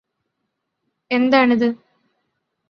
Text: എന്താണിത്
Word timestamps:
എന്താണിത് 1.11 1.67